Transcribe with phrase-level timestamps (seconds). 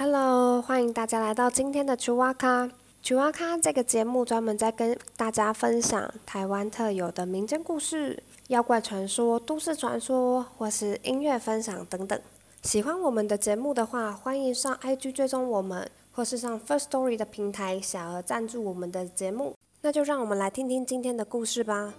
[0.00, 2.70] Hello，欢迎大家来到今天的厨哇咖。
[3.02, 12.18] 厨哇咖这个节目专门在跟大家分享台湾特有的民间故事、妖怪传说、都市传说，或是音乐分享等等。
[12.62, 19.54] 喜欢我们的节目的话，欢迎上 IG 追踪我们，或是上 First Story 的平台小额赞助我们的节目。
[19.82, 21.92] 那就让我们来听听今天的故事吧。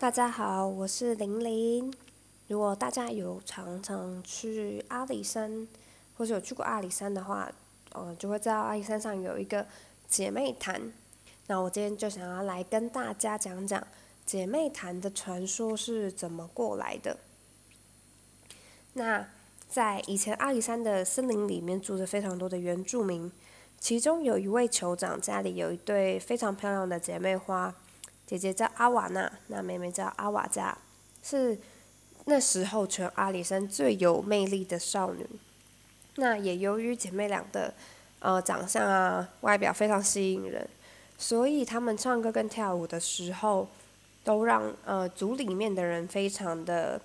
[0.00, 1.92] 大家好，我是玲玲。
[2.48, 5.68] 如果大家有常常去阿里山，
[6.16, 7.52] 或者有去过阿里山的话，
[7.92, 9.66] 呃，就会知道阿里山上有一个
[10.08, 10.90] 姐妹潭。
[11.48, 13.86] 那我今天就想要来跟大家讲讲
[14.24, 17.18] 姐妹潭的传说是怎么过来的。
[18.94, 19.28] 那
[19.68, 23.30] 在以前阿里山的森林里面住着非常多的原住民，
[23.78, 27.74] 其中有一位酋长家里有一对非常漂亮的姐妹花，
[28.30, 30.78] 姐姐叫阿瓦娜，那妹妹叫阿瓦加，
[31.20, 31.58] 是
[32.26, 35.26] 那时候全阿里山最有魅力的少女。
[36.14, 37.74] 那也由于姐妹俩的
[38.20, 40.64] 呃长相啊外表非常吸引人。
[41.18, 43.68] 所以她们唱歌跟跳舞的时候，
[44.22, 47.00] 都让呃组里面的人非常的，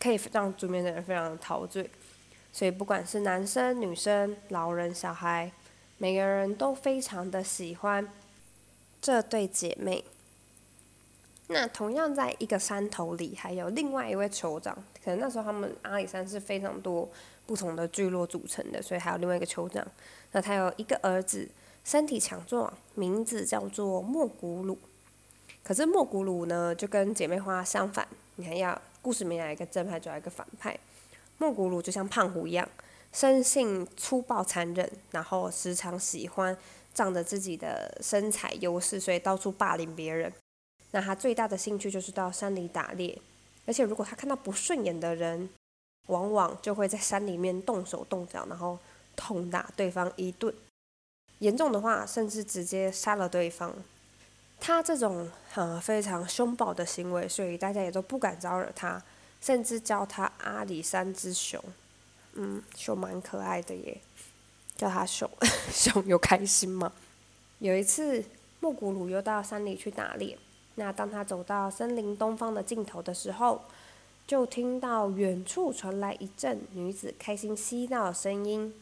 [0.00, 1.90] 可以让组里面的人非常陶醉。
[2.54, 5.52] 所以不管是男生、女生、老人、小孩，
[5.98, 8.08] 每个人都非常的喜欢
[9.02, 10.02] 这对姐妹。
[11.48, 14.74] 那同样在一个山头里，还有另外一位酋长。
[15.04, 17.08] 可能那时候他们阿里山是非常多
[17.46, 19.86] 不同的聚落组成的，所以还有另外一个酋长。
[20.32, 21.48] 那他有一个儿子。
[21.86, 24.78] 身体强壮，名字叫做莫古鲁。
[25.62, 28.08] 可是莫古鲁呢，就跟姐妹花相反。
[28.36, 30.74] 你看，要故事里面一个正派，就要一个反派。
[31.36, 32.66] 莫古鲁就像胖虎一样，
[33.12, 36.56] 生性粗暴残忍，然后时常喜欢
[36.94, 40.32] 仗着自己的身材优势，所以到处霸凌别人。
[40.94, 43.18] 那他最大的兴趣就是到山里打猎，
[43.66, 45.50] 而且如果他看到不顺眼的人，
[46.06, 48.78] 往往就会在山里面动手动脚，然后
[49.16, 50.54] 痛打对方一顿。
[51.40, 53.74] 严重的话，甚至直接杀了对方。
[54.60, 59.02] 他这种呃非常凶暴的行为，所以大家也都不敢招惹他，
[59.40, 61.60] 甚至叫他阿里山之熊。
[62.34, 64.00] 嗯，熊蛮可爱的耶，
[64.76, 65.28] 叫他熊，
[65.74, 66.92] 熊有开心吗？
[67.58, 68.24] 有一次，
[68.60, 70.38] 木古鲁又到山里去打猎。
[70.76, 73.62] 那当他走到森林东方的尽头的时候，
[74.26, 78.74] 就听到远处传来一阵女子开心嬉闹的声音。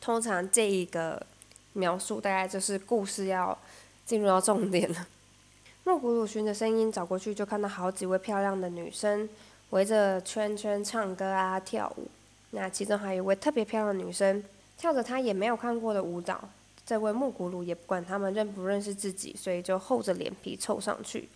[0.00, 1.26] 通常这一个。
[1.72, 3.56] 描述大概就是故事要
[4.04, 5.06] 进入到重点了。
[5.86, 9.28] 莫古鲁循着声音找过去，就看到好几位漂亮的女生
[9.70, 12.08] 围着圈圈唱歌啊跳舞。
[12.50, 14.42] 那其中还有一位特别漂亮的女生，
[14.76, 16.48] 跳着她也没有看过的舞蹈。
[16.90, 21.28] 这位木古鲁也不管他们认不认识自己，所以就厚着脸皮凑上去，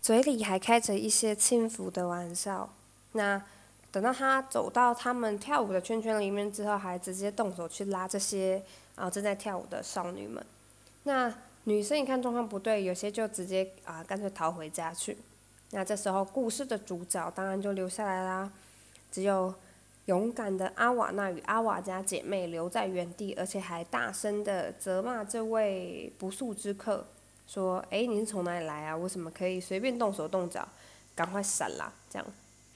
[0.00, 2.72] 嘴里还开着一些轻浮的玩笑。
[3.14, 3.42] 那
[3.90, 8.62] 等到他走到他们跳舞的圈圈里面之后，还直接动手去拉这些。
[8.94, 10.42] 啊，正在跳舞的少女们，
[11.02, 15.18] 那女生一看状况不对，有些就直接啊，干脆逃回家去。
[15.72, 18.50] 那这时候故事的主角当然就留下来啦，
[19.10, 19.52] 只有
[20.06, 27.06] 勇敢的阿瓦娜与阿瓦家姐妹留在原地，而且还大声的责骂这位不速之客，
[27.46, 28.96] 说：“哎，你是从哪里来啊？
[28.96, 30.66] 为什么可以随便动手动脚？
[31.14, 32.26] 赶快闪啦！”这样。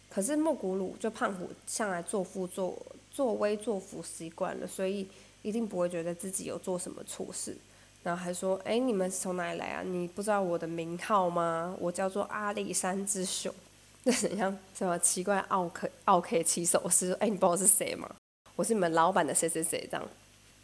[0.09, 2.81] 可是莫古鲁就胖虎向来作父作
[3.11, 5.09] 作威作福习惯了，所以。
[5.43, 7.57] 一定不会觉得自己有做什么错事，
[8.03, 9.83] 然后还说：“哎，你们是从哪里来啊？
[9.83, 11.75] 你不知道我的名号吗？
[11.81, 13.51] 我叫做阿里山之熊。”
[14.05, 17.13] 那很像什么奇怪奥克奥 K 骑手是？
[17.21, 18.11] 哎，你不知道是谁吗？
[18.57, 20.09] 我是你们老板的谁谁谁这样。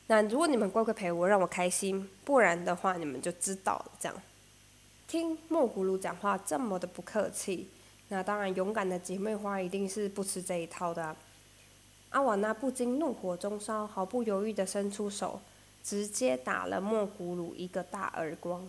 [0.06, 3.92] 那如果你们乖乖陪我，让我开心，不然的话你们就知道了。
[4.00, 4.22] 这样
[5.06, 7.68] 听莫古鲁讲话这么的不客气，
[8.08, 11.14] 那当然勇敢的姐妹花一定是不吃这一套的。
[12.10, 15.40] 阿瓦那不禁怒火中烧，毫不犹豫地伸出手，
[15.84, 18.66] 直接打了莫古鲁一个大耳光，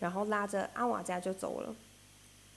[0.00, 1.74] 然后拉着阿瓦加就走了。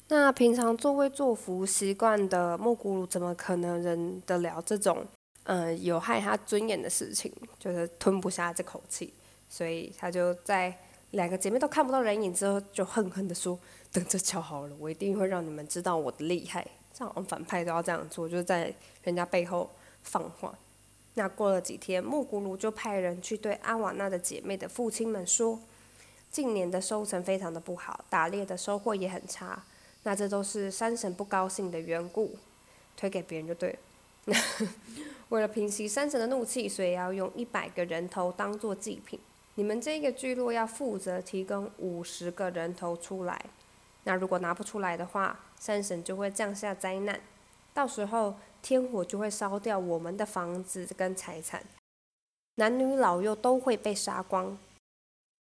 [0.07, 5.05] 那平常作威作福习惯的莫古鲁，怎么可能忍得了这种
[5.43, 7.31] 嗯有害他尊严的事情？
[7.59, 9.13] 就是吞不下这口气，
[9.49, 10.73] 所以他就在
[11.11, 13.57] 两个姐妹都看不到人影之后，就恨恨地说
[13.91, 18.73] ：“等着瞧好了，我一定会让你们知道我的厉害。”这样反派都要这样做，就是在
[19.03, 19.69] 人家背后。
[20.07, 20.53] 放话。
[21.15, 25.59] 那过了几天，木古鲁就派人去对阿瓦纳的姐妹的父亲们说，
[26.29, 29.63] 近年的收成非常的不好，打猎的收获也很差。
[30.07, 32.37] 那这都是山神不高兴的缘故，
[32.95, 33.75] 推给别人就对
[34.25, 34.35] 了。
[35.29, 39.19] 为了平息山神的怒气，所以要用一百个人头当做祭品。
[39.55, 43.43] 你们这个聚落要负责提供五十个人头出来。
[44.03, 47.19] 那如果拿不出来的话，山神就会降下灾难，
[47.73, 51.63] 到时候天火就会烧掉我们的房子跟财产，
[52.57, 54.55] 男女老幼都会被杀光。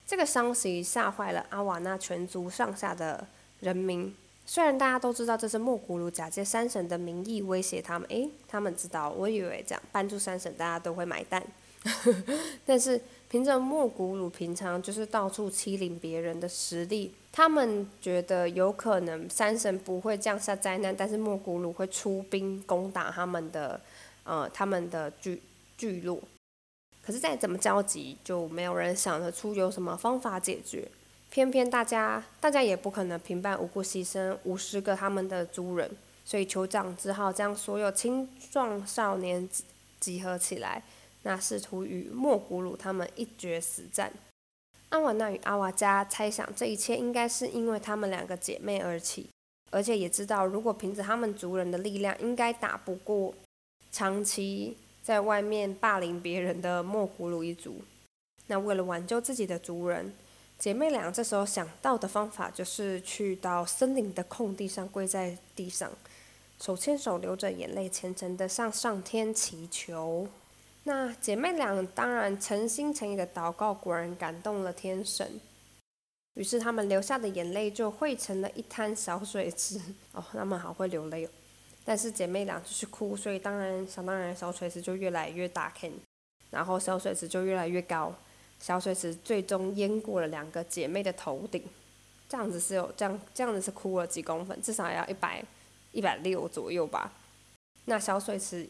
[0.06, 3.27] 这个消息吓坏了阿瓦纳全族上下的
[3.61, 4.15] 人民。
[4.47, 11.41] 虽然大家都知道这是莫古鲁假借山神的名义威胁他们，诶，他们知道，我以为这样帮助山神大家都会买单，
[12.67, 23.81] 但是凭着莫古鲁平常就是到处欺凌别人的实力，他们觉得有可能山神不会降下灾难，但是莫古鲁会出兵攻打他们的，
[24.25, 25.41] 呃，他们的聚
[25.79, 26.21] 聚落。
[27.03, 30.87] 可是再怎么焦急，就没有人想得出有什么方法解决。
[31.31, 35.88] 偏偏大家，大家也不可能平白无故牺牲五十个他们的族人，
[36.25, 39.65] 所以酋长只好将所有青壮少年集
[40.00, 40.82] 集合起来，
[41.23, 44.12] 那试图与莫古鲁他们一决死战。
[44.88, 49.29] 阿瓦纳与阿瓦加猜想，这一切应该是因为他们两个姐妹而起，
[49.71, 53.32] 而且也知道，如果凭着他们族人的力量，应该打不过
[53.93, 57.82] 长期在外面霸凌别人的莫古鲁一族。
[58.49, 60.12] 那为了挽救自己的族人。
[60.61, 65.91] 姐妹俩这时候想到的方法，就是去到森林的空地上跪在地上，
[66.61, 70.29] 手牵手流着眼泪，虔诚的向上天祈求。
[70.83, 75.41] 那姐妹俩当然诚心诚意的祷告，果然感动了天神。
[76.35, 79.81] 于是他们流下的眼泪就汇成了一滩小水池。
[80.13, 81.31] 哦，他们好会流泪哦。
[81.87, 85.91] 但是姐妹俩就是哭，所以当然想当然小水池就越来越大坑，
[86.51, 88.15] 然后小水池就越来越高。
[88.61, 91.65] 小水池最终淹过了两个姐妹的头顶，
[92.29, 95.43] 这样子是有这样这样子是哭了几公分，至少要一百
[95.93, 97.11] 一百六左右吧。
[97.87, 98.69] 那小水池，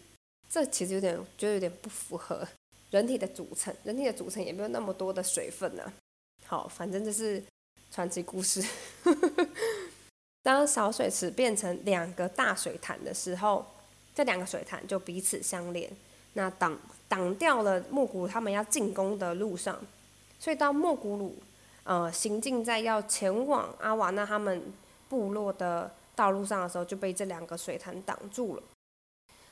[0.49, 2.47] 这其实有点觉得有点不符合
[2.91, 5.93] 人体的组成，人体的组成也没有那么多的水分呢。
[6.47, 7.43] 好，反正这是
[7.91, 8.65] 传奇故事。
[10.43, 13.67] 当小水池变成两个大水潭的时候，
[14.15, 15.91] 这两个水潭就彼此相连，
[16.35, 16.79] 那挡。
[17.11, 19.77] 挡掉了莫古鲁他们要进攻的路上，
[20.39, 21.35] 所以当莫古鲁
[21.83, 24.62] 呃行进在要前往阿瓦纳他们
[25.09, 28.62] 部落的道路上的时候，就被这两个水潭挡住了。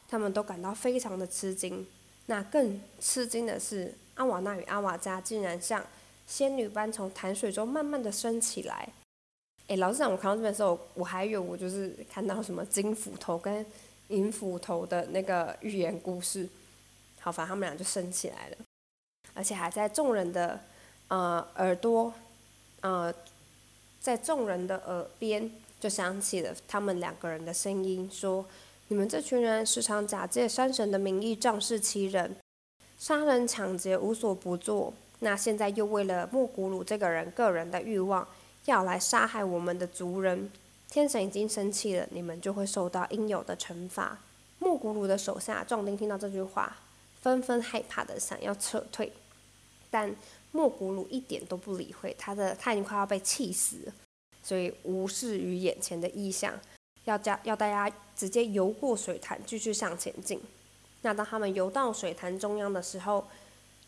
[0.08, 1.84] 他们都感到非常的吃惊。
[2.26, 5.84] 那更吃惊的是，阿瓦纳与阿瓦加竟然像
[6.28, 8.88] 仙女般从潭水中慢慢的升起来。
[9.66, 13.66] 诶，老实讲，我看到这边的时候，我还以为我就是看到什么金斧头跟
[14.08, 16.48] 银斧头的那个寓言故事。
[17.20, 18.56] 好，反正他们俩就升起来了，
[19.34, 20.60] 而且还在众人的
[21.08, 22.12] 呃耳朵，
[22.80, 23.12] 呃，
[24.00, 25.50] 在众人的耳边
[25.80, 28.46] 就响起了他们两个人的声音，说
[28.88, 32.36] ：“你们这群人时常假借山神的名义仗势欺人，
[32.98, 38.26] 杀人抢劫无所不做，那现在又为了莫古鲁这个人个人的欲望，
[38.64, 40.50] 要来杀害我们的族人，
[40.88, 44.18] 天神已经生气了，你们就会受到应有的惩罚。”
[44.60, 46.76] 莫古鲁的手下壮丁听到这句话。
[47.20, 49.12] 纷纷害怕的想要撤退，
[49.90, 50.14] 但
[50.52, 53.92] 莫古鲁一点都不理会，他的他已经快要被气死了，
[54.42, 56.58] 所以无视于眼前的异象，
[57.04, 60.40] 要加要大家直接游过水潭继续向前进。
[61.02, 63.28] 那当他们游到水潭中央的时候，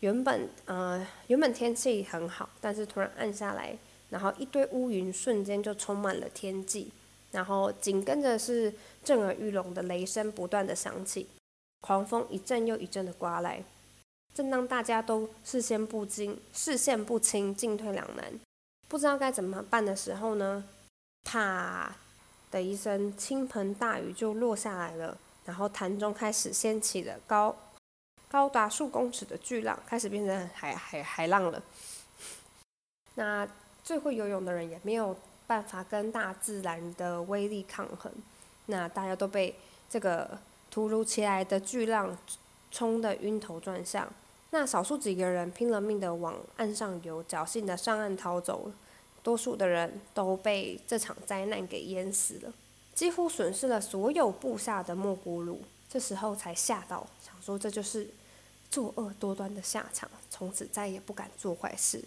[0.01, 3.77] 原本呃原本天气很好，但是突然暗下来，
[4.09, 6.91] 然后一堆乌云瞬间就充满了天际，
[7.31, 8.73] 然后紧跟着是
[9.03, 11.27] 震耳欲聋的雷声不断的响起。
[11.81, 13.63] 狂风一阵又一阵的刮来，
[14.35, 18.39] 正当大家都视线不清、视线不清、进退两难，
[18.87, 20.63] 不知道该怎么办的时候呢？
[21.23, 21.95] 啪
[22.51, 25.17] 的一声，倾盆大雨就落下来了。
[25.43, 27.55] 然后潭中开始掀起了高
[28.29, 31.61] 高达数公尺的巨浪，开始变成海海海浪了。
[33.15, 33.47] 那
[33.83, 38.13] 最会游泳的人也没有办法跟大自然的威力抗衡，
[38.67, 39.55] 那大家都被
[39.89, 40.39] 这个。
[40.71, 42.17] 突如其来的巨浪
[42.71, 44.11] 冲得晕头转向，
[44.51, 48.73] 那少数几个人拼了命的往岸上游，侥幸的上岸逃走了。
[49.21, 52.53] 多数的人都被这场灾难给淹死了，
[52.95, 55.61] 几乎损失了所有部下的莫古鲁。
[55.89, 58.09] 这时候才吓到，想说这就是
[58.69, 62.01] 作恶多端的下场，从此再也不敢做坏事。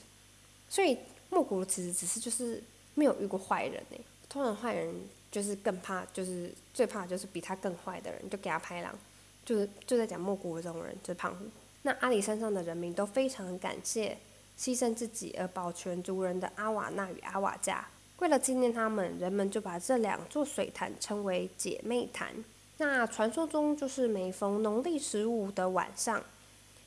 [0.70, 2.62] 所以莫古鲁其实只是就是
[2.94, 4.94] 没有遇过坏人呢，通常坏人。
[5.34, 8.96] 就是更怕，就是最怕就是比他更坏的人，就给他拍狼，
[9.44, 11.36] 就是就在讲莫古的这种人，就是胖。
[11.82, 14.16] 那阿里山上的人民都非常感谢
[14.56, 17.84] 牺牲自己而保全族人的阿瓦纳与阿瓦加。
[18.20, 22.32] 为了纪念他们，人们就把这两座水潭称为姐妹潭。
[22.78, 26.22] 那传说中就是每逢农历十五的晚上，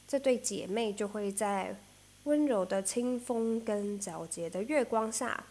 [0.08, 1.76] 这对姐妹就会在
[2.24, 5.44] 温柔的清风跟皎洁的月光下，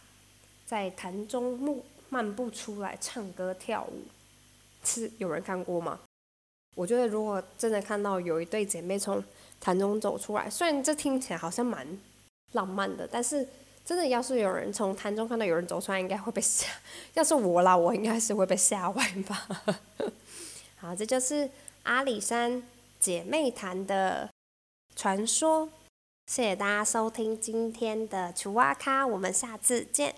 [0.64, 4.02] 在潭中沐漫步出来唱歌跳舞。
[4.84, 5.98] 是有人看过吗？
[6.76, 9.22] 我觉得如果真的看到有一对姐妹从
[9.60, 11.86] 潭中走出来，虽然这听起来好像蛮
[12.52, 13.48] 浪漫的，但是
[13.84, 16.68] 真的要是有人从潭中看到有人走出来，应该会被吓。
[17.14, 19.48] 要是我啦，我应该是会被吓坏吧。
[20.76, 21.50] 好，这就是
[21.84, 22.62] 阿里山
[23.00, 24.28] 姐妹潭的
[24.94, 25.68] 传说。
[26.26, 30.14] 谢谢大家收听今天的楚哇咖，我们下次见。